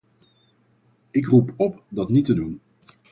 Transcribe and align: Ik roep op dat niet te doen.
Ik 1.11 1.25
roep 1.25 1.53
op 1.57 1.83
dat 1.89 2.09
niet 2.09 2.25
te 2.25 2.33
doen. 2.33 2.61